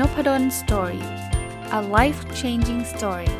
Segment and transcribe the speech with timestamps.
[0.00, 1.04] Nopadol Story
[1.78, 3.30] a life changing story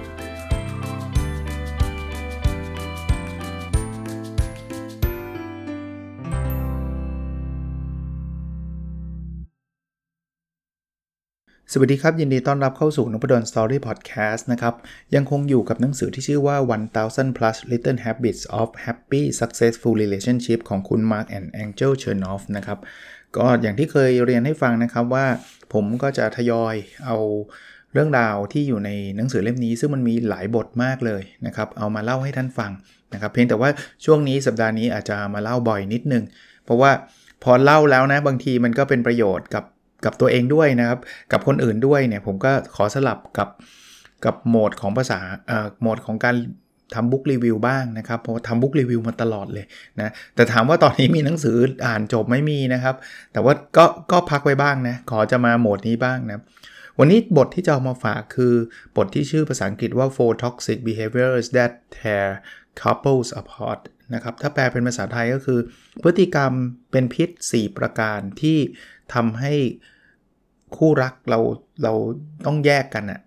[11.72, 14.74] สวัสดีครับ ยินดีต้อนรับเข้าสู่นพดล Story พอดแคสต์นะครับ
[15.14, 16.56] ยังคงอยู่กับหนังสือที่ชื่อว่า
[16.96, 22.78] 1000 plus little habits of happy successful relationship ของคุณ Mark and Angel Chernoff นะครับ
[23.36, 25.26] ก็อย่างที่เคยเรียนให้ฟังนะครับว่า
[25.72, 26.74] ผมก็จะทยอย
[27.06, 27.16] เอา
[27.92, 32.70] เรื่องราวที่อยู่ในหนังสือเล่มนี้ ซึ่งมันมีหลายบทมากเลยนะครับ เอามาเล่าให้ท่านฟัง
[33.14, 33.70] นะครับ เพียงแต่ว่า
[34.04, 36.24] ช่วงนี้สัปดาห์นี้อาจจะมาเล่าบ่อยนิดนึง
[36.64, 36.90] เพราะว่า
[37.42, 39.64] พอเล่าแล้วนะบางทีมันก็เป็นประโยชน์กับ
[40.04, 40.98] กับตัวเองด้วยนะครับ
[41.32, 43.48] กับคนอื่นด้วยเนี่ยผมก็ขอสลับกับ
[44.24, 46.36] กับโหมดของภาษาเอ่อโหมดของการ
[46.94, 49.66] ทำบุ๊กรีวิวบ้างนะครับ เพราะทำบุ๊กรีวิวมาตลอดเลย
[50.00, 52.94] นะแต่ถามว่าตอนนี้มีหนังสืออ่านจบไม่มีนะครับ
[53.32, 56.40] แต่ว่าก็ก็พักไว้บ้างนะ ขอจะมาโหมดนี้บ้างนะ
[56.98, 58.54] วันนี้บทที่จะเอามาฝากคือ
[58.96, 62.28] บทที่ชื่อภาษาอังกฤษว่า four toxic behaviors that tear
[62.82, 63.80] couples apart
[64.14, 65.58] นะครับถ้าแปลเป็นภาษาไทยก็คือ
[66.02, 66.52] พฤติกรรม
[66.92, 68.58] เป็นพิษ 4 ประการที่
[69.14, 69.54] ทำให้
[70.76, 71.40] คู่รักเรา
[71.82, 71.94] เรา
[72.46, 73.20] ต้องแยกกันอะ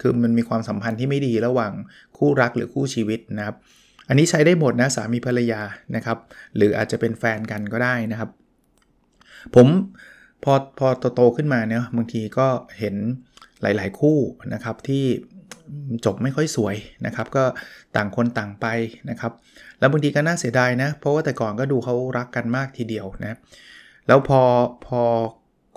[0.00, 1.72] คือมันมีความสัมพันธ์ที่ไม่ดีระหว่าง
[2.18, 3.56] คู่รักหรือคู่ชีวิตนะครับ
[4.08, 5.62] อันนี้ใช้ได้หมดนะสามีภรรยา
[5.96, 6.18] นะครับ
[6.56, 8.30] หรืออาจจะเป็นแฟนกันก็ได้นะครับ
[9.54, 9.66] ผม
[10.44, 12.46] พอพอโตๆขึ้นมาเนี่ยบางทีก็
[12.78, 12.94] เห็น
[13.62, 14.18] หลาย ๆ คู่
[14.52, 15.04] นะครับที่
[16.04, 17.44] จบไม่ค่อยสวยนะครับ ก็
[17.96, 18.66] ต่างคนต่างไป
[19.10, 19.32] นะครับ
[19.78, 23.38] แล้วบางทีก็น่าเสียดายนะ เพราะว่าแต่ก่อนก็ดูเขารักกันมากทีเดียวนะ
[24.06, 24.40] แล้วพอ
[24.86, 25.00] พอ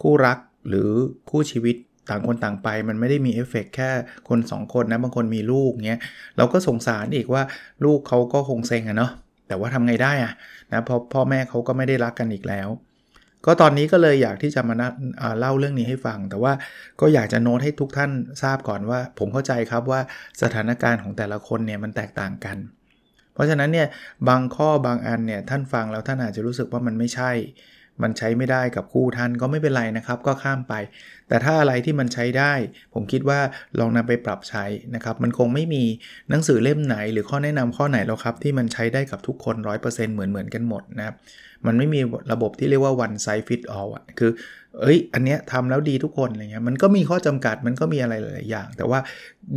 [0.02, 0.38] คู่รัก
[0.68, 0.90] หรือ
[1.30, 1.76] คู่ชีวิต
[2.10, 3.90] ต่างคนต่างไปมันไม่ได้มีเอฟเฟกแค่
[4.30, 6.02] คน 2 คนนะบางคนมีลูกเงี้ย
[6.38, 7.44] เราก็สงสารอีกว่า
[7.86, 9.12] ลูกเขาก็คงเซ็งอะเนาะ
[9.48, 10.34] แต่ว่าทำไงได้อะ
[10.72, 12.70] นะเพราะพ่อแม่เขาก็ไม่ได้รักกันอีกแล้ว
[13.46, 14.76] ก็ตอนนี้ก็เลยอยากที่จะมา
[15.40, 16.54] เล่าเรื่องนี้ให้ฟัง แต่ว่า
[17.02, 18.12] ก็อยากจะโน้ตให้ทุกท่าน
[18.44, 20.00] ทราบก่อนว่า ผมเข้าใจครับว่า
[20.42, 22.58] สถานการณ์ของแต่ละคนเนี่ยมันแตกต่างกัน
[23.34, 23.88] เพราะฉะนั้นเนี่ย
[24.28, 27.32] บางข้อบางอันเนี่ยท่านฟังแล้วท่านอาจจะรู้สึกว่ามันไม่ใช่
[28.04, 30.74] มันใช้ไม่ได้กับคู่ท่านก็ไม่เป็นไรนะครับ ก็ข้ามไป
[31.28, 32.54] แต่ถ้าอะไรที่มันใช้ได้
[32.94, 33.40] ผมคิดว่า
[33.80, 34.66] ลองนำไปปรับใช้
[34.96, 35.84] นะครับ มันคงไม่มี
[36.30, 39.56] หนังสือเล่มไหน หรือข้อแนะนำข้อไหนแล้วครับที่มันใช้ได้กับทุกคน
[39.86, 41.16] 100%เหมือนเหมือนกันหมดนะครับ
[41.66, 42.00] มันไม่มี
[42.32, 44.32] ระบบที่เรียกว่า one size fit all อะคือ
[44.82, 49.00] เอ้ย อันเนี้ยทำแล้วดีทุกคนอะไรเงี้ยมันก็มีข้อจำกัดมันก็มีอะไรหลายอย่าง แต่ว่า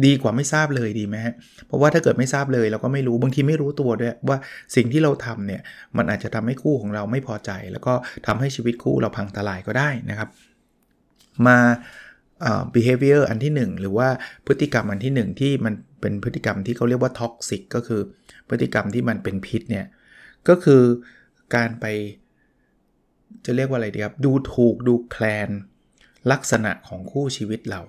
[0.05, 1.35] ดีกว่าไม่ทราบเลยดีไหมฮะ
[1.67, 4.39] เพราะว่าถ้าเกิดไม่ทราบเลยเราก็ไม่รู้บางทีไม่รู้ตัวด้วยว่า
[4.77, 5.63] สิ่งที่เราทำเนี่ย
[5.97, 7.95] มันอาจจะทำให้คู่ของเราไม่พอใจ แล้วก็
[8.27, 10.29] ทำให้ชีวิตคู่เราพังทลายก็ได้นะครับ
[11.47, 11.59] มา
[12.75, 14.09] behavior อันที่ 1 หรือว่า
[14.47, 18.01] พฤติกรรมอันที่ 1 ที่มันเป็นพฤติกรรมที่เขาเรียกว่า toxic ก็คือ
[18.49, 19.87] พฤติกรรมที่มันเป็นพิษเนี่ย
[20.49, 20.83] ก็คือ
[21.55, 21.87] การไป
[23.45, 25.51] จะเรียกว่าอะไรดีครับ ดูถูกดูแคลน
[26.33, 27.81] ลักษณะของคู่ชีวิตเรา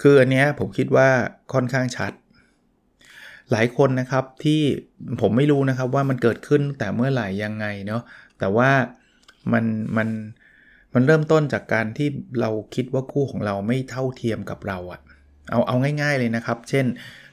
[0.00, 1.08] คืออันนี้ผมคิดว่า
[1.52, 2.12] ค่อนข้างชัด
[3.50, 4.60] หลายคนนะครับที่
[5.20, 8.02] ผมไม่รู้นะครับว่ามันเกิดขึ้นแต่เมื่อไหร่ยังไงเนาะ
[8.38, 8.70] แต่ว่า
[9.52, 9.64] มัน
[9.96, 10.08] มัน
[10.94, 12.08] มันเริ่มต้นจากการที่
[12.40, 15.00] เราคิดว่าคู่ของเราไม่เท่าเทียมกับเราอะ
[15.50, 16.86] เอาเอาง่าย ๆเลยนะครับ เช่น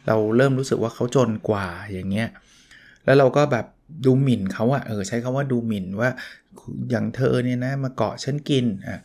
[0.08, 2.30] เราเริ่มรู้สึกว่าเขาจนกว่าอย่างเงี้ย
[3.06, 3.66] แล้วเราก็แบบ
[4.06, 6.10] ดูหมิ่นเขาอะเออใช้คำว่าดูหมิ่นว่า
[6.92, 9.00] อย่างเธอเนี่ยนะมาเกาะฉันกินอะ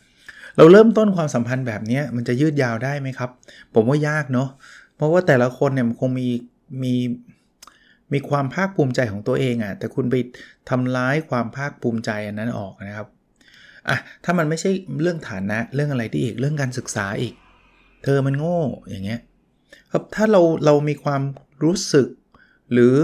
[0.56, 3.30] เราเริ่มต้นความสัมพันธ์แบบนี้มันจะยืดยาวได้ไหมครับ
[3.74, 4.48] ผมว่ายากเนาะ
[4.96, 6.28] เพราะว่าแต่ละคนเนี่ยมันคงมี
[6.82, 6.94] มี
[8.12, 10.14] มีความภาคภูมิใจของตัวเองอะ่ะแต่คุณไป
[10.70, 13.08] ทำร้ายความภาคภูมิใจอันนั้นออกนะครับ
[13.88, 14.70] อะถ้ามันไม่ใช่
[15.02, 17.34] เรื่องฐานะเรื่องอะไรที่อีกเรื่องการศึกษาอีก
[18.04, 19.20] เธอมันโง่อย่างเงี้ย
[19.92, 21.22] ครับถ้าเราเรามีความ
[21.64, 22.08] รู้สึก
[22.72, 22.94] หรือ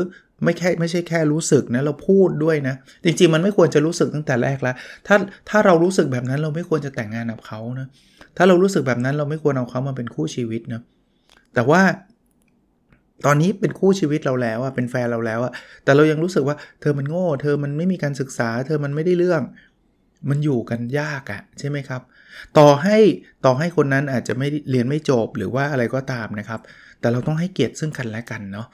[0.44, 2.74] ไม่แค่ไม่ใช่แค่รู้สึกนะเราพูดด้วยนะ
[3.04, 4.76] จริงๆ มันไม่ควรจะรู้สึกตั้งแต่แรกแล้ว
[5.06, 5.16] ถ้า
[5.48, 7.86] ถ้าเรารู้สึกแบบนั้นเราไม่ควรจะแต่งงานกับเขานะ
[8.36, 10.80] ถ้าเรารู้สึกแบบนั้นเราไม่ควรเอาเขามาเป็นคู่ชีวิตนะ
[11.54, 11.82] แต่ว่า
[13.26, 15.52] ตอนนี้เป็นคู่ชีวิตเราแล้วอะเป็นแฟนเราแล้วอะ
[15.84, 19.42] แต่เรายังรู้สึกว่าเธอมันโง่ เธอมันไม่มีการศึกษา เธอมันไม่ได้เรื่อง
[20.30, 22.02] มันอยู่กันยากอะใช่ไหมครับ
[22.58, 22.98] ต่อให้
[23.44, 26.60] ต่อให้คนนั้นอาจจะไม่เรียนไม่จบหรือว่าอะไรก็ตามนะครับ
[27.00, 28.66] แต่เราต้องให้เกียรติซึ่งกันและกันเนาะ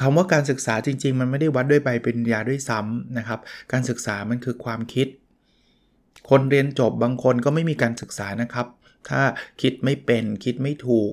[0.00, 3.40] คำว่าการศึกษาจริง ๆ มันไม่ได้วัดด้วยใบปริญญาด้วยซ้ำนะครับ
[3.72, 5.06] การศึกษามันคือความคิด
[6.30, 8.66] คนเรียนจบบางคนก็ไม่มีการศึกษานะครับ
[9.08, 9.20] ถ้า
[9.62, 11.12] คิดไม่เป็นคิดไม่ถูก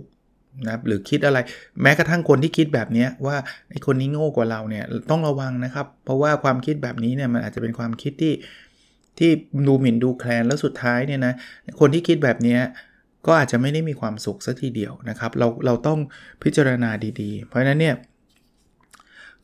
[0.66, 1.38] นะหรือคิดอะไร
[1.82, 3.38] แม้กระทั่งคนที่คิดแบบนี้ว่า
[3.70, 8.34] ไอ้คนนี้โง่กว่าเราเนี่ยต้องระวังนะครับ เพราะว่าความคิดแบบนี้เนี่ยมันอาจจะเป็นความคิดที่
[9.18, 9.30] ที่
[9.68, 11.34] ดูหมิ่นดูแคลนแล้วสุดท้ายเนี่ยนะ
[11.80, 12.58] คนที่คิดแบบนี้
[13.28, 16.00] ก็อาจจะไม่ได้มีความสุขสัทีเดียวนะครับ เราเราต้อง
[16.44, 16.90] พิจารณา
[17.22, 17.96] ดีๆ เพราะฉะนั้นเนี่ย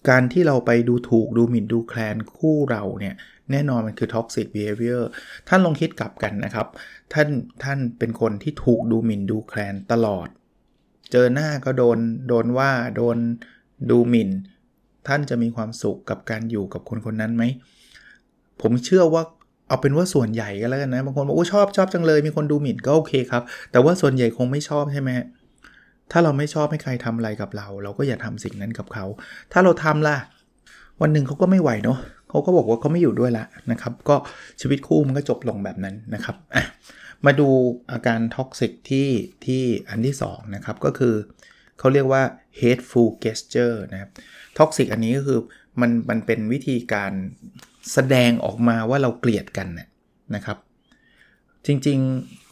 [0.10, 3.16] การที่เราไปดูถูกดูหมิ่นดูแคลนคู่เราเนี่ย
[3.52, 5.02] แน่นอนมันคือ toxic behavior
[5.48, 6.68] ท่านลองคิดกลับกันนะครับ
[7.14, 7.28] ท่าน
[7.64, 10.28] ท่านเป็นคนที่ถูกดูหมิ่นดูแคลนตลอด
[11.12, 11.98] เจอหน้าก็โดน
[12.28, 13.18] โดนว่าโดน
[13.90, 14.30] ดูหมิ่น
[15.08, 17.44] ท่านจะมีความสุขกับการอยู่กับคนคนนั้นไหม
[18.62, 19.24] ผมเชื่อว่า
[19.68, 25.10] เอาเป็นว่าส่วนใหญ่ก็แล้วกันนะบางคนบอกโอ้ชอบชอบจังเลย มีคนดูหมิ่นก็โอเคครับ แต่ว่าส่วนใหญ่คงไม่ชอบใช่ไหม
[26.16, 29.06] ถ้าเราไม่ชอบให้ใครทำอะไรกับเรา เราก็อย่าทำสิ่งนั้นกับเขา
[29.52, 30.18] ถ้าเราทำล่ะ
[31.02, 32.00] วันหนึ่งเขาก็ไม่ไหวเนาะ
[32.30, 34.16] เขาก็บอกว่าเขาไม่อยู่ด้วยละนะครับ ก็
[34.62, 36.36] ชีวิตคู่มันก็จบลงแบบนั้นนะครับ
[37.26, 37.50] มาดู
[37.92, 39.10] อาการ toxic ที่
[39.46, 41.16] ที่อันที่2นะครับก็คือ
[41.80, 42.24] เขาเรียกว่า
[42.60, 44.10] hateful gesture นะครับ
[44.58, 45.40] toxic อันนี้ก็คือ
[45.82, 47.14] มันมันเป็นวิธีการ
[47.94, 49.68] แสดงออกมาว่าเราเกลียดกัน
[50.36, 50.58] นะครับ
[51.66, 52.00] จริง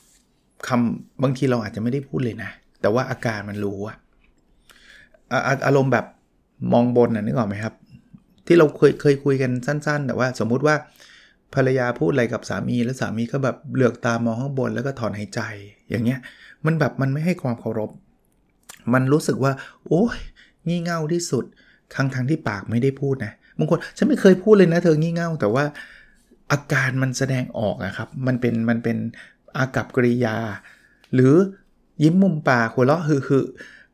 [0.08, 3.98] ๆคำบางทีเราอาจจะไม่ได้พูดเลยนะ แต่ว่าอาการมันรู้อะ
[5.66, 6.06] อารมณ์แบบ
[6.74, 7.74] มองบนน่ะนึกออกไหมครับ
[8.48, 10.76] ที่เราเคยเคยคุยกันสั้น ๆ แต่ว่าสมมุติว่า
[11.56, 15.42] ภรรยาพูดอะไรกับสามีแล้วสามีก็แบบเหลือกตามองข้างบนแล้วก็ถอนหายใจ
[15.90, 16.20] อย่างเงี้ย
[16.66, 17.92] มันแบบมันไม่ให้ความเคารพ
[18.94, 19.54] มันรู้สึกว่า
[19.88, 20.18] โอ้ย
[20.68, 21.46] งี่เง่าที่สุด
[21.94, 25.64] ครั้งทั้งที่ปากไม่ได้พูดนะบางคนฉันไม่เคยพูดเลยนะ เธองี่เง่าแต่ว่า
[26.52, 28.98] อาการมันแสดงออกนะครับ มันเป็นมันเป็น
[29.58, 30.38] อากับกริยา
[31.14, 31.34] หรือ
[32.04, 33.44] ยิ้มมุมปากหัวเราะฮือ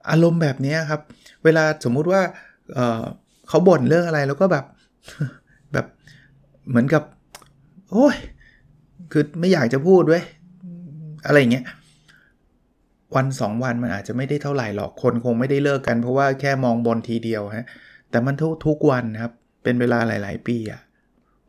[0.09, 1.01] อารมณ์แบบนี้ครับ
[1.43, 2.21] เวลาสมมุติว่า
[2.73, 4.65] เเขาบ่นเรื่องอะไรแล้วก็แบบ
[5.73, 5.85] แบบ
[6.69, 7.03] เหมือนกับ
[7.91, 8.15] โอ้ย
[9.11, 10.23] คือไม่อยากจะพูดด้วย
[11.25, 11.65] อะไรเงี้ย
[13.15, 17.65] วันสองวันมันอาจจะไม่ได้เท่าไหร่หรอกคนคงไม่ได้เลิกกัน เพราะว่าแค่มองบนทีเดียวฮะ
[18.09, 19.31] แต่มันทุกทุกวันครับ
[19.63, 20.81] เป็นเวลาหลาย ๆ ปีอะ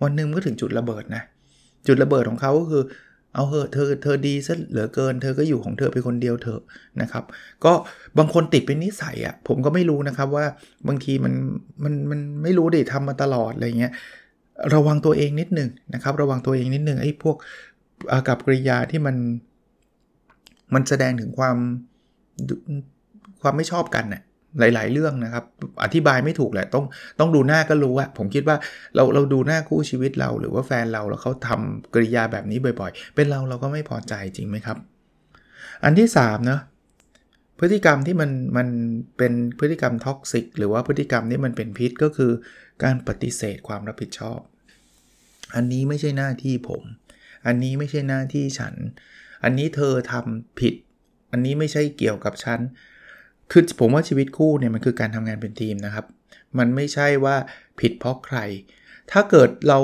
[0.02, 1.22] วันหนึ่งก็ถึงจุดระเบิดนะ
[1.86, 2.82] จุดระเบิดของเขาก็คือ
[3.34, 6.62] เอาเหอะเธอเธอดีซะเหลือเกิน เธอก็อยู่ของเธอไปคนเดียวเถอะ
[7.00, 7.24] นะครับ
[7.64, 7.72] ก็
[8.18, 10.44] บางคนติดเป็นนิสัยอะผมก็ไม่รู้นะครับว่า
[10.88, 11.34] บางทีมัน
[11.84, 13.92] มันมันไม่รู้ดิทำมาตลอดอะไรเงี้ย
[14.74, 17.36] ระวังตัวเองนิดหนึ่งนะครับ ระวังตัวเองนิดหนึ่งไอ้พวก
[18.12, 19.16] อากับกริยาที่มัน
[20.74, 21.56] มันแสดงถึงความ
[23.42, 24.22] ความไม่ชอบกันน่ย
[24.58, 25.44] หลาย ๆ เรื่องนะครับ
[25.84, 26.84] อธิบายไม่ถูกแหละ ต้อง
[27.18, 28.56] ต้องดูหน้าก็รู้อะผมคิดว่า
[28.94, 34.78] เราเราดูหน้าคู่ชีวิตเราหรือว่าแฟนเราแล้วเขาทำกริยาแบบนี้บ่อย ๆ เป็นเราเราก็ไม่พอใจจริงไหมครับ
[35.84, 36.60] อันที่3เนะ
[37.58, 38.68] พฤติกรรมที่มันมัน
[39.18, 42.32] เป็นพฤติกรรมท็อกซิกหรือว่าพฤติกรรมที่มันเป็นพิษก็คือ
[42.82, 44.40] การปฏิเสธความรับผิดชอบ
[45.54, 46.82] อันนี้ไม่ใช่หน้าที่ผม
[47.46, 48.74] อันนี้ไม่ใช่หน้าที่ฉัน
[49.44, 50.74] อันนี้เธอทำผิด
[51.32, 52.60] อันนี้ไม่ใช่เกี่ยวกับฉัน
[53.50, 56.06] คือผมว่าชีวิตคู่เนี่ยมันคือการทำงานเป็นทีมนะครับ
[56.58, 57.36] มันไม่ใช่ว่า
[57.80, 58.38] ผิดเพราะใคร
[59.10, 59.78] ถ้าเกิดเรา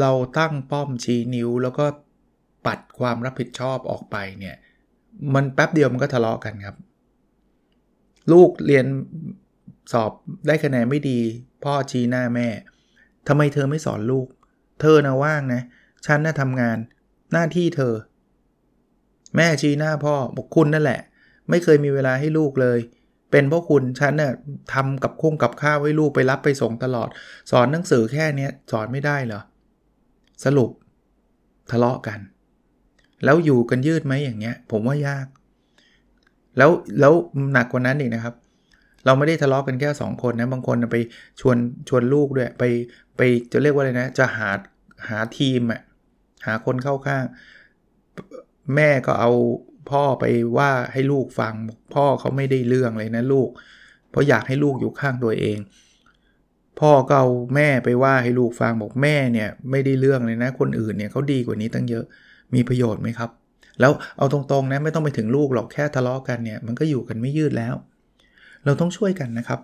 [0.00, 1.84] เราตั้งป้อมชี้นิ้ว แล้วก็
[2.66, 4.56] ปัดความรับผิดชอบออกไปเนี่ย
[5.34, 6.76] มันแป๊บเดียวมันก็ทะเลาะกันครับ
[8.32, 8.86] ลูกเรียน
[9.92, 10.12] สอบ
[10.46, 11.18] ได้คะแนนไม่ดี
[11.64, 12.48] พ่อชี้หน้าแม่
[13.28, 14.26] ทำไมเธอไม่สอนลูก
[14.80, 15.62] เธอนะว่างนะ
[16.06, 16.78] ฉันน่ะทำงาน
[17.32, 17.94] หน้าที่เธอ
[19.36, 21.00] แม่ชี้หน้าพ่อบอกคุณนั่นแหละ
[21.50, 22.78] ไม่เคยมีเวลาให้ลูกเลย
[23.36, 24.32] เป็นเพราะคุณฉันน่ะ
[24.74, 27.08] ทำกับคุ้งกับข้าวให้ลูกไปรับไปส่งตลอด
[27.50, 29.40] สอนหนังสือแค่นี้สอนไม่ได้เหรอ
[30.44, 30.70] สรุป
[31.70, 32.18] ทะเลาะกัน
[33.24, 35.26] แล้วอยู่กันยืดไหมอย่างเงี้ย ผมว่ายาก
[36.56, 37.12] แล้วแล้ว
[37.52, 38.34] หนักกว่านั้นอีกนะครับ
[39.04, 40.96] เราไม่ได้ทะเลาะกันแค่2คนนะบางคนไป
[41.40, 41.56] ชวน
[41.88, 42.64] ชวนลูกด้วยไป
[43.16, 43.20] ไป
[43.52, 44.50] จะเรียกว่าอะไรนะ จะหา
[45.08, 45.80] หาทีมอะ
[46.46, 47.24] หาคนเข้าข้าง
[48.74, 49.32] แม่ก็เอา
[49.90, 50.24] พ่อไป
[50.56, 51.54] ว่าให้ลูกฟัง
[51.94, 53.48] พ่อเขาไม่ได้เรื่องเลยนะลูก
[54.10, 55.58] เพราะอยากให้ลูกอยู่ข้างตัวเอง
[56.80, 62.04] พ่อก็เอาแม่ไปว่าให้ลูกฟังบอกแม่เนี่ยไม่ได้เรื่องเลยนะ คนอื่นเนี่ยเขาดีกว่านี้ตั้งเยอะ
[62.54, 63.30] มีประโยชน์ไหมครับ
[63.80, 67.74] แล้วเอาตรงๆนะไม่ต้องไปถึงลูกหรอกแค่ทะเลาะกันเนี่ยมันก็อยู่กันไม่ยืดแล้ว
[68.64, 69.60] เราต้องช่วยกันนะครับ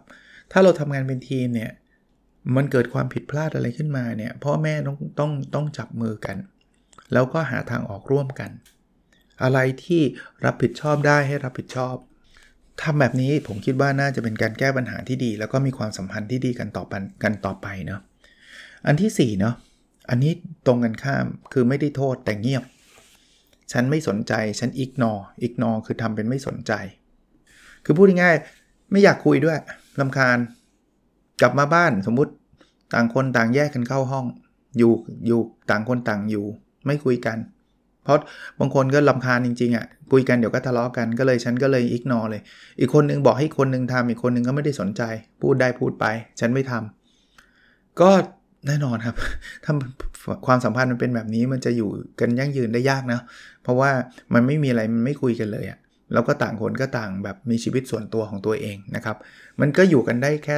[0.53, 1.71] ถ้าเราทำงานเป็นทีมเนี่ย
[2.57, 6.37] มันเกิดความผิดพลาดอะไรขึ้นมาเนี่ยพ่อแม่ต้องต้องต้องจับมือกัน
[7.13, 8.51] แล้วก็หาทางออกร่วมกัน
[9.43, 10.03] อะไรที่
[10.45, 11.97] รับผิดชอบได้ให้รับผิดชอบ
[12.83, 18.01] ทำแบบนี้ผมคิดว่าน่าจะเป็นการแก้ปัญหาที่ดี แล้วก็มีความสัมพันธ์ที่ดีกันต่อไปกันต่อไปเนาะ
[18.87, 19.55] อันที่4เนาะ
[20.11, 20.33] อันนี้
[20.67, 22.63] ตรงกันข้ามคือไม่ได้โทษแต่เงียบ
[23.73, 26.73] ฉันไม่สนใจฉันอิกนออิกนอคือทำเป็นไม่สนใจ
[27.85, 29.59] คือพูดง่ายๆไม่อยากคุยด้วย
[30.01, 30.39] ลำคาญ
[31.41, 32.33] กลับมาบ้านสมมุติ
[32.95, 34.27] ต่างคนต่างแยกกันเข้าห้อง
[34.79, 34.93] อยู่
[35.27, 36.47] อยู่ต่างคนต่างอยู่
[36.87, 37.39] ไม่คุยกัน
[38.05, 38.19] เพราะ
[38.61, 42.43] บางคนก็ลำคาญจริงๆอะ่ะคุยกันเดี๋ยวก็ทะเลาะกันก็เลยฉันก็เลยอิกนอเลย
[42.81, 45.03] อีกคนนึงบอกให้คนนึงทำอีกคนนึงก็ไม่ได้สนใจ
[45.43, 46.05] พูดได้พูดไป
[46.41, 48.11] ฉันไม่ทำก็
[48.67, 49.17] แน่นอนครับ
[49.65, 49.73] ถ้า
[50.47, 51.91] ความสัมพันธ์มันเป็นแบบนี้มันจะอยู่
[52.21, 53.21] กันยั่งยืนได้ยากนะ
[53.63, 53.91] เพราะว่า
[54.35, 55.79] มันไม่มีอะไรมันไม่คุยกันเลยอะ่ะ
[56.13, 59.17] แล้วก็ต่างคนก็ต่างแบบมีชีวิตส่วนตัวของตัวเองนะครับ
[59.61, 60.57] มันก็อยู่กันได้แค่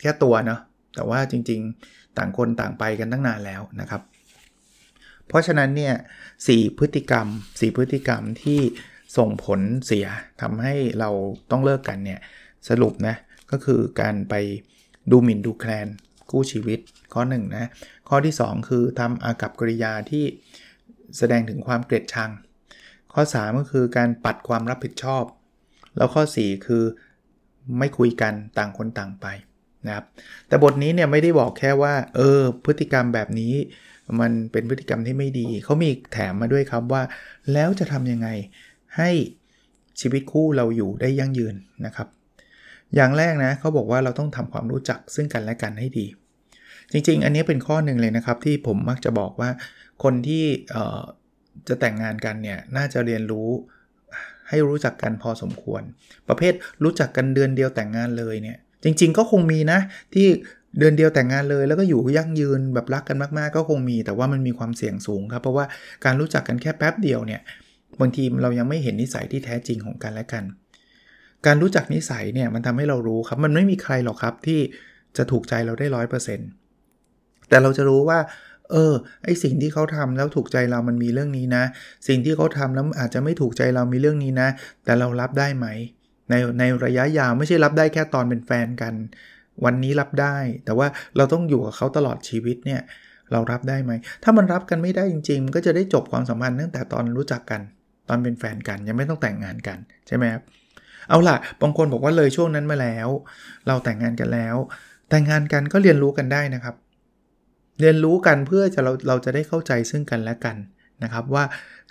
[0.00, 0.60] แค่ตัวเนาะ
[0.94, 4.00] แต่ว่าจริง ๆ ต่างคนต่างไปกันตั้งนานแล้วนะครับ
[5.28, 5.94] เพราะฉะนั้นเนี่ย
[6.46, 8.60] สพฤติกรรม 4 พฤติกรรมที่
[9.16, 10.06] ส่งผลเสีย
[10.42, 11.10] ทำให้เรา
[11.50, 12.20] ต้องเลิกกันเนี่ย
[12.68, 13.16] สรุปนะ
[13.50, 14.34] ก็คือการไป
[15.10, 15.88] ดูหมิ่นดูแคลน
[16.30, 16.78] คู่ชีวิต
[17.14, 17.70] ข้อ1นนะ
[18.08, 20.24] ข้อที่ 2 คือทำอากับกริยาที่
[21.18, 22.30] แสดงถึงความเกลียดชัง
[23.12, 25.24] ข้อ 3 ก็คือการปัดความรับผิดชอบ
[25.96, 26.84] แล้วข้อ 4 คือ
[27.78, 29.26] ไม่คุยกันต่างคนต่างไป
[29.86, 30.04] นะครับ
[30.48, 33.54] แต่บทนี้เนี่ยไม่ได้บอกแค่ว่าเออพฤติกรรมแบบนี้
[34.20, 37.02] มันเป็นพฤติกรรมที่ไม่ดี เขามีแถมมาด้วยครับว่า
[37.52, 38.28] แล้วจะทำยังไง
[38.96, 39.10] ให้
[40.00, 41.54] ชีวิตคู่เราอยู่ได้ยั่งยืน
[41.86, 42.08] นะครับ
[42.94, 46.06] อย่างแรกนะเขาบอกว่าเราต้องทำความรู้จักซึ่งกันและกันให้ดี
[46.92, 49.50] จริงๆ อันนี้เป็นข้อหนึ่งเลยนะครับที่ผมมักจะบอกว่า
[50.02, 50.44] คนที่
[51.68, 53.48] จะแต่งงานกันเนี่ยน่าจะเรียนรู้
[54.48, 55.82] ให้รู้จักกันพอสมควร
[56.28, 59.78] ประเภทรู้จักกันเดือนเดียวแต่งงานเลยเนี่ยจริง ๆ ก็คงมีนะ
[60.14, 60.26] ที่
[60.78, 65.64] เดือนเดียวแต่งงานเลยแล้วก็อยู่ยั่งยืนแบบรักกันมาก ๆ ก็คงมี แต่ว่ามันมีความเสี่ยงสูงครับ เพราะว่า
[66.04, 67.40] การรู้จักกันแค่แป๊บเดียวเนี่ย
[68.00, 70.44] บางทีเรายังไม่เห็นนิสัยที่แท้จริงของกันและกัน
[71.46, 74.60] การรู้จักนิสัยเนี่ยมันทำให้เรารู้ครับมันไม่มีใครหรอกครับที่
[75.16, 76.48] จะถูกใจเราได้ร้อยเปอร์เซ็นต์
[77.48, 78.18] แต่เราจะรู้ว่า
[78.72, 78.92] เออ
[79.24, 81.64] ไอสิ่งที่เขาทำแล้วถูกใจเรามันมีเรื่องนี้นะ
[82.08, 84.48] สิ่งที่เขาทำแล้วอาจจะไม่ถูกใจเรามีเรื่องนี้นะ
[84.84, 85.66] แต่เรารับได้ไหม
[86.30, 88.94] ในในระยะยาวไม่ใช่รับได้แค่ตอนเป็นแฟนกัน
[89.64, 90.86] วันนี้รับได้ แต่ว่า
[91.16, 92.80] เราต้องอยู่กับเขาตลอดชีวิตเนี่ย
[93.32, 97.60] เรารับได้ไหม ถ้ามันรับกันไม่ได้จริงๆมันก็จะได้จบความสัมพันธ์ตั้งแต่ตอนรู้จักกัน
[98.08, 100.42] ตอนเป็นแฟนกันยังไม่ต้องแต่งงานกันใช่ไหมครับ
[101.08, 103.08] เอาล่ะบางคนบอกว่าเลยช่วงนั้นมาแล้ว
[103.66, 104.56] เราแต่งงานกันแล้ว
[105.10, 106.74] แต่งงานกันก็เรียนรู้กันได้นะครับ
[107.80, 110.56] เรียนรู้กันเพื่อจะเราเราจะได้เข้าใจซึ่งกันและกัน
[111.02, 111.44] นะครับ ว่า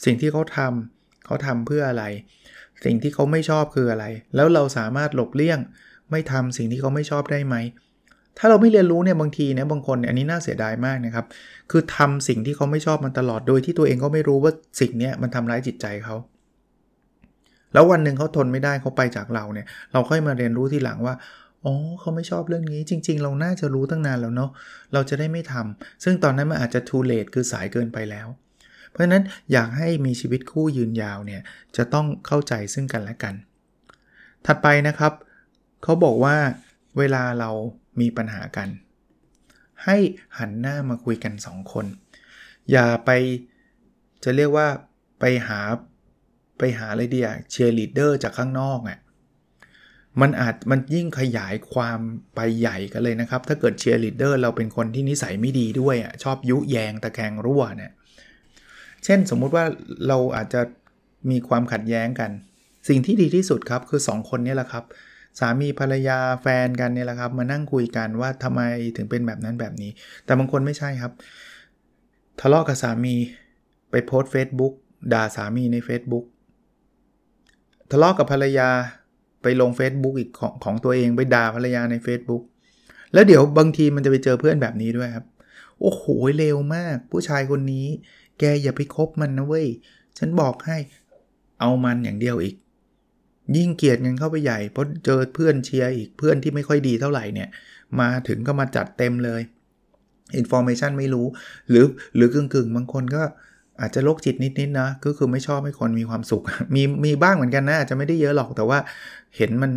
[0.06, 2.04] สิ่งที่เขาทำเขาทำเพื่ออะไร
[2.86, 4.06] สิ่งที่เขาไม่ชอบคืออะไร
[4.36, 5.60] แล้วเราสามารถหลบเลี่ยง
[6.12, 7.56] ไม่ทำสิ่งที่เขาไม่ชอบได้ไหม
[8.38, 11.26] ถ้าเราไม่เรียนรู้เนี่ยบางทีเนี่ยบางคนเนี่ยอันนี้น่าเสียดายมากนะครับ
[11.72, 16.16] คือทำสิ่งที่เขาไม่ชอบมันตลอดโดยที่ตัวเองก็ไม่รู้ว่าสิ่งนี้มันทำร้ายจิตใจเขา
[17.74, 21.16] แล้ววันหนึ่งเขาทนไม่ได้เขาไปจากเราเนี่ย เราค่อยมาเรียนรู้ทีหลังว่า
[21.66, 24.52] อ๋อเขาไม่ชอบเรื่องนี้จริง ๆ เราน่าจะรู้ตั้งนานแล้วเนาะ
[24.94, 28.28] เราจะได้ไม่ทำซึ่งตอนนั้นมันอาจจะ too late คือสายเกินไปแล้ว
[28.90, 31.42] เพราะฉะนั้นอยากให้มีชีวิตคู่ยืนยาวเนี่ย
[31.78, 33.34] จะต้องเข้าใจซึ่งกันและกัน
[34.46, 35.14] ถัดไปนะครับ
[35.86, 36.38] เขาบอกว่า
[36.98, 37.50] เวลาเรา
[38.02, 38.70] มีปัญหากัน
[39.84, 39.98] ให้
[40.38, 41.86] หันหน้ามาคุยกัน 2 คน
[42.72, 43.10] อย่าไป
[44.24, 44.68] จะเรียกว่า
[45.20, 45.60] ไปหา
[46.58, 49.00] ไปหาอะไรดีอะเชียร์ลีดเดอร์จากข้างนอกอะ่ะ
[50.22, 52.00] มันอาจมันยิ่งขยายความ
[52.36, 57.92] ไปใหญ่กันเลยนะครับ ถ้าเกิดเชียร์ลีดเดอร์เราเป็นคนที่นิสัยไม่ดีด้วยอะ่ะชอบยุแยงตะแคงรั่วเนี่ย
[59.04, 59.66] เช่นสมมุติว่า
[60.08, 60.62] เราอาจจะ
[61.32, 62.32] มีความขัดแย้งกัน
[62.88, 64.84] สิ่งที่ดีที่สุดครับคือ 2 คนนี้แหละครับ
[65.40, 68.62] สามีภรรยาแฟนกันเนี่ยแหละครับ มานั่งคุยกันว่าทำไม
[68.98, 69.92] ถึงเป็นแบบนั้นแบบนี้
[70.26, 71.12] แต่บางคนไม่ใช่ครับ
[72.42, 73.16] ทะเลาะกับสามี
[73.92, 74.74] ไปโพสต์ Facebook
[75.14, 76.26] ด่าสามีใน Facebook
[77.92, 78.70] ทะเลาะกับภรรยา
[79.44, 82.44] ไปลง Facebook อีกของของตัวเองไปด่าภรรยาใน Facebook
[83.14, 85.26] แล้วเดี๋ยวบางทีมันจะไปเจอเพื่อนแบบนี้ด้วยครับ
[85.82, 86.04] โอ้โห
[86.38, 87.88] เลวมาก ผู้ชายคนนี้
[88.40, 89.68] แกอย่าไปคบมันนะเว้ย
[90.18, 90.78] ฉันบอกให้
[91.60, 92.56] เอามันอย่างเดียวอีก
[93.58, 97.50] ยิ่งเกลียดกันเข้าไปใหญ่เพราะเจอเพื่อนเชียร์อีกเพื่อนที่ไม่ค่อยดีเท่าไหร่เนี่ย
[98.00, 99.42] มาถึงก็มาจัดเต็มเลย
[100.38, 101.26] information ไม่รู้
[101.70, 101.86] หรือ
[102.16, 103.24] หรือกึ่งๆบางคนก็
[103.82, 106.44] อาจจะโรคจิตนิดๆนะ ก็คือไม่ชอบให้คนมีความสุข
[106.76, 108.80] มีมีบ้างเหมือนกันนะ อาจจะไม่ได้เยอะหรอกแต่ว่า
[109.38, 109.72] เห็นมัน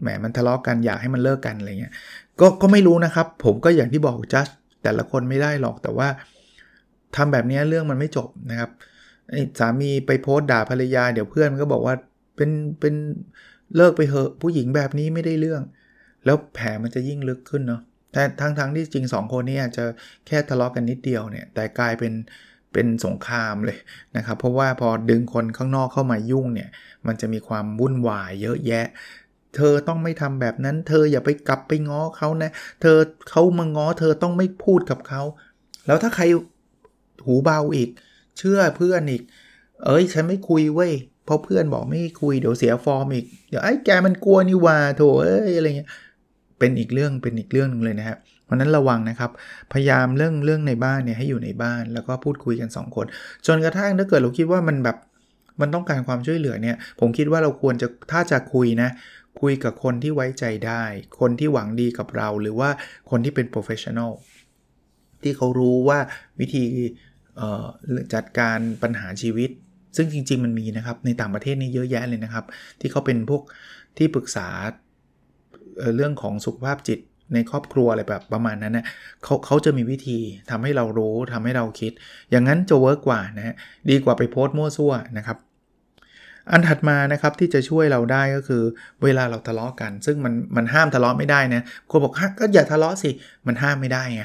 [0.00, 1.92] แหมมันทะเลาะกันอยากให้มันเลิกกันอะไรเงี้ย
[2.40, 4.46] ก็ก็ไม่รู้นะครับ ผมก็อย่างที่บอกจัด
[4.82, 6.08] แต่ละคนไม่ได้หรอกแต่ว่า
[7.16, 8.70] ทำแบบนี้เรื่องมันไม่จบนะครับ
[9.58, 11.94] สามีไปโพสต์ด่าภรรยา เดี๋ยวเพื่อนมันก็บอกว่า
[12.36, 12.94] เป็นเป็น
[13.76, 15.62] เลิกไปเหอะผู้หญิงแบบนี้ไม่ได้เรื่อง
[16.24, 19.84] แล้วแผลมันจะยิ่งลึกขึ้นเนาะแต่ทั้งทั้งที่จริง 2 คนนี้อาจจะ
[20.26, 22.12] แค่ทะเลาะกกันนิดเดียวเนี่ย แต่กลายเป็น
[22.72, 23.78] เป็นสงครามเลย
[24.16, 26.68] นะครับ เพราะว่าพอดึงคนข้างนอกเข้ามายุ่งเนี่ย
[27.06, 28.86] มันจะมีความวุ่นวายเยอะแยะ
[29.56, 32.50] เธอต้องไม่ทำแบบนั้น เธออย่าไปกลับไปง้อเขานะ
[32.82, 32.98] เธอ
[33.30, 35.22] เขามาง้อเธอต้องไม่พูดกับเขา
[35.86, 36.24] แล้วถ้าใคร
[37.24, 37.90] หูเบาอีก
[38.38, 39.22] เชื่อเพื่อนอีก
[39.84, 40.92] เอ้ยฉันไม่คุยเว้ย
[41.24, 45.90] เพราะเพื่อนบอกไม่คุยเดี๋ยวเสียฟอร์มอีก เดี๋ยวไอ้แกมันกลัวนี่ว่าโถเอ้ยอะไรเงี้ย
[46.58, 49.30] เป็นอีกเรื่องเป็นอีกเรื่องนึงเลยนะครับเพราะนั้นระวังนะครับ
[49.72, 53.06] พยายามเรื่องเรื่องในบ้านเนี่ยให้อยู่ในบ้านแล้วก็พูดคุยกัน 2 คน
[53.46, 54.96] จนกระทั่งถ้าเกิดเราคิดว่ามันแบบ
[55.60, 58.90] มันต้องการความช่วยเหลือเนี่ย ผมคิดว่าเราควรจะถ้าจะคุยนะ
[59.40, 60.84] คุยกับคนที่ไว้ใจได้
[61.20, 62.70] คนที่หวังดีกับเรา หรือว่า
[63.10, 64.12] คนที่เป็น professional
[65.22, 65.98] ที่เขารู้ว่า
[66.40, 66.64] วิธี
[68.14, 69.50] จัดการปัญหาชีวิต
[69.96, 72.44] ซึ่งจริง ๆ มันมีนะครับ ในต่างประเทศนี่เยอะแยะเลยนะครับ
[72.80, 73.42] ที่เขาเป็นพวก
[73.98, 74.48] ที่ปรึกษา
[75.96, 76.98] เรื่องของสุขภาพจิต
[77.34, 78.86] ในครอบครัวอะไรแบบประมาณนั้นนะ
[79.24, 80.18] เขาเขาจะมีวิธี
[80.50, 81.92] ทำให้เรารู้ทำให้เราคิด
[82.30, 83.54] อย่างนั้นจะ work กว่านะฮะ
[83.90, 85.38] ดีกว่าไปโพสต์มั่วซั่วนะครับ
[86.50, 88.62] อันถัดมานะครับที่จะช่วยเราได้ก็คือ
[89.02, 93.10] เวลาเราทะเลาะกัน ซึ่งมันมันห้ามทะเลาะไม่ได้นะคนบอกฮะก็อย่าทะเลาะสิ
[93.46, 94.24] มันห้ามไม่ได้ไง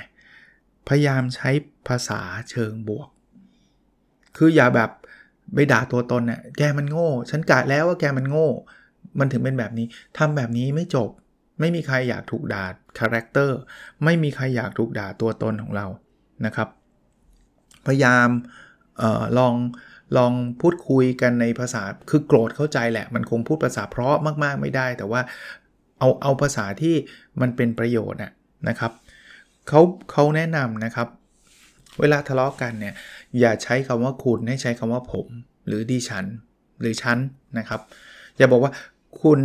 [0.87, 1.49] พยายามใช้
[1.87, 3.09] ภาษาเชิงบวก
[4.37, 4.89] คืออย่าแบบ
[5.53, 8.47] ไปด่าตัวตนน่ะแกมันโง่ ฉันกะแล้วว่าแกมันโง่
[9.19, 9.87] มันถึงเป็นแบบนี้
[10.17, 11.09] ทำแบบนี้ไม่จบ
[11.59, 12.65] ไม่มีใครอยากถูกด่า
[12.99, 13.57] character
[14.03, 15.85] ไม่มีใครอยากถูกด่าตัวตนของเรา
[16.45, 16.69] นะครับ
[17.85, 18.29] พยายาม
[19.01, 19.53] ออลอง
[20.17, 25.21] ลองพูดคุยกันในภาษาคือโกรธเข้าใจแหละ มันคงพูดภาษาเพราะมากๆไม่ได้ แต่ว่า
[25.99, 26.95] เอาเอาภาษาที่
[27.41, 28.19] มันเป็นประโยชน์
[28.69, 28.91] นะครับ
[29.67, 31.07] เขาเขาแนะนำนะครับ
[31.99, 32.93] เวลาทะเลาะกันเนี่ย
[33.39, 35.27] อย่าใช้คำว่าคุณให้ใช้คำว่าผม
[35.67, 36.25] หรือดิฉัน
[36.81, 37.17] หรือฉัน
[37.57, 37.81] นะครับ
[38.37, 38.71] อย่าบอกว่า
[39.23, 39.39] คุณ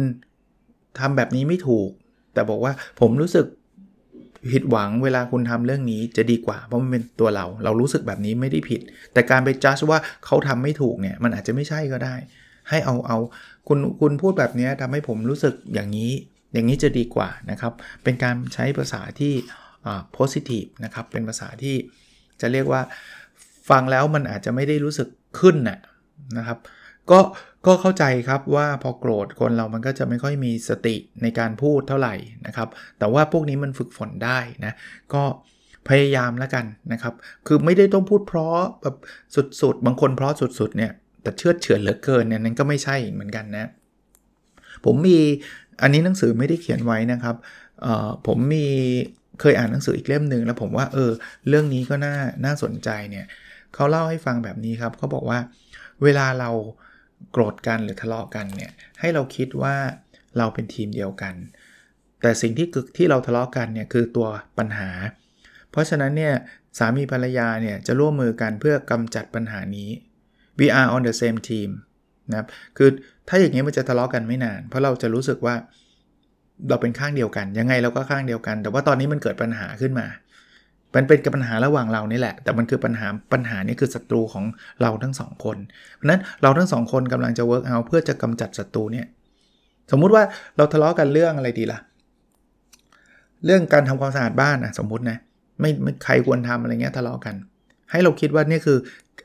[0.99, 1.89] ทำแบบนี้ไม่ถูก
[2.35, 3.47] แต่บอกว่าผมรู้สึก
[4.53, 8.81] ผิดหวังเวลาคุณทำเรื่องนี้จะดีกว่า เพราะมันเป็นตัวเรา เรารู้สึกแบบนี้ไม่ได้ผิด
[9.13, 12.15] แต่การไปจัดว่าเขาทำไม่ถูกเนี่ยมันอาจจะไม่ใช่ก็ได้
[12.69, 13.19] ให้เอาเอา
[13.69, 16.13] คุณคุณพูดแบบนี้ทำให้ผมรู้สึกอย่างนี้
[16.53, 17.73] อย่างนี้จะดีกว่านะครับ
[18.05, 19.33] เป็นการใช้ภาษาที่
[19.87, 21.77] อ่า positive นะครับ เป็นภาษาที่
[22.43, 22.83] จะเรียกว่า
[23.71, 25.09] ฟังแล้วมันอาจจะไม่ได้รู้สึก
[25.41, 25.79] ขึ้นนะ
[26.39, 26.59] นะครับ
[27.11, 27.21] ก็
[27.67, 32.15] ก็เข้าใจครับว่าพอโกรธคนเรามันก็จะไม่ค่อยมีสติในการพูดเท่าไหร่
[32.47, 32.69] นะครับ
[32.99, 34.73] แต่ว่าพวกนี้มันฝึกฝนได้นะ
[35.15, 35.23] ก็
[35.89, 37.15] พยายามแล้วกันนะครับ
[37.47, 38.97] คือไม่ได้ต้องพูดเพราะแบบ
[39.61, 43.71] สุดๆ บางคนเพราะสุดๆเนี่ยแต่เชื่อเฉือนเหลือเกินเนี่ยนั้นก็ไม่ใช่เหมือนกันนะ
[44.85, 45.19] ผมมี
[45.83, 47.37] อันนี้หนังสือไม่ได้เขียนไว้นะครับ
[48.27, 48.67] ผมมี
[49.41, 51.11] เคยอ่านหนังสืออีกเล่มหนึ่งแล้วผมว่าเออ
[51.49, 53.27] เรื่องนี้ก็น่าน่าสนใจเนี่ย
[53.75, 55.39] เขาเล่าให้ฟังแบบนี้ครับเขาบอกว่า
[56.03, 56.51] เวลาเรา
[57.33, 59.77] โกรธกันหรือทะเลาะกันเนี่ยให้เราคิดว่า
[60.39, 61.35] เราเป็นทีมเดียวกัน
[62.23, 64.91] แต่สิ่งที่กึกที่เราทะเลาะกันเนี่ยคือตัวปัญหา
[65.71, 66.35] เพราะฉะนั้นเนี่ย
[66.79, 69.91] สามีภรรยาเนี่ยจะร่วมมือกันเพื่อกำจัดปัญหานี้
[70.59, 71.71] we are on the same team
[72.31, 72.89] นะครับคือ
[73.29, 75.55] ถ้าอย่างนี้มันจะทะเลาะกันไม่นาน เพราะเราจะรู้สึกว่า
[76.69, 80.07] เราเป็นข้างเดียวกัน ยังไงเราก็ข้างเดียวกัน แต่ว่าตอนนี้มันเกิดปัญหาขึ้นมา
[80.95, 84.45] มันเป็นกับปัญหาระหว่างเรานี่แหละ แต่มันคือปัญหาปัญหานี้คือศัตรูของ
[84.83, 85.57] เราทั้งสองคน
[85.97, 89.07] เพราะนั้นเราทั้งสองคนกำลังจะ work out เพื่อจะกำจัดศัตรูเนี่ย
[89.91, 90.23] สมมุติว่า
[90.57, 91.81] เราทะเลาะกันเรื่องอะไรดีละ่ะ
[93.45, 95.19] เรื่องการทำความสะอาดบ้านนะสมมุตินะ
[95.61, 97.35] ไม่ไม่ใครควรทำอะไรเงี้ยทะเลาะกัน
[97.91, 98.79] ให้เราคิดว่านี่คือ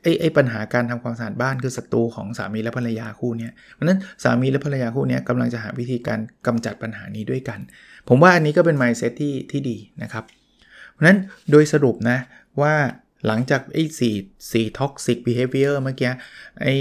[0.07, 7.59] ไอ้ไอ้ปัญหาการทำความสะอาดบ้านคือศัตรูของสามีและภรรยาคู่นี้เพราะนั้นสามีและภรรยาคู่นี้กำลังจะหาวิธีการกำจัดปัญหานี้ด้วยกัน
[8.07, 10.23] ผมว่าอันนี้ก็เป็น mindset ที่ที่ดีนะครับ
[10.91, 11.19] เพราะนั้น
[11.51, 12.17] โดยสรุปนะ
[12.61, 12.73] ว่า
[13.27, 14.15] หลังจากไอ้สี่
[14.51, 16.11] สี่ toxic behavior เมื่อกี้
[16.61, 16.75] ไอ้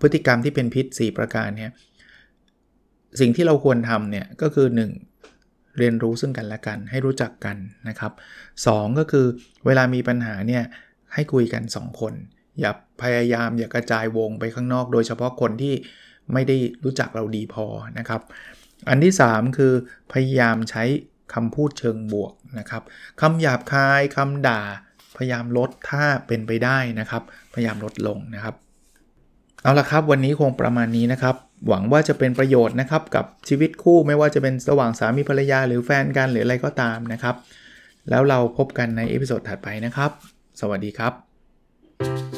[0.00, 1.70] พฤติกรรมที่เป็นพิษ 4 ประการเนี่ย
[3.20, 7.56] สิ่งที่เราควรทำเนี่ยก็คือ 1 เรียนรู้ซึ่งกันและกัน ให้รู้จักกัน
[7.88, 8.12] นะครับ
[8.56, 9.26] 2 ก็คือ
[9.66, 10.64] เวลามีปัญหาเนี่ย
[11.14, 12.14] ให้คุยกัน 2 คน
[12.60, 15.74] อย่าพยายามอย่ากระจายวงไปข้างนอก โดยเฉพาะคนที่
[16.32, 17.66] ไม่ได้รู้จักเราดีพอ
[17.98, 18.20] นะครับ
[18.88, 19.72] อันที่ 3 คือ
[20.12, 20.84] พยายามใช้
[21.34, 22.82] คำพูดเชิงบวกนะครับ
[23.20, 24.60] คำหยาบคายคำด่า
[25.16, 27.22] พยายามลดถ้าเป็นไปได้นะครับ
[27.54, 28.54] พยายามลดลงนะครับ
[29.62, 31.36] เอาละครับวันนี้คงประมาณนี้นะครับ
[31.68, 37.36] หวังว่าจะเป็นประโยชน์นะครับกับชีวิตคู่ไม่ว่าจะเป็นระหว่างสามีภรรยาหรือแฟนกันหรืออะไรก็ตามนะครับ
[38.10, 40.10] แล้วเราพบกันใน episode ถัดไปนะครับ
[40.60, 42.37] สวัสดีครับ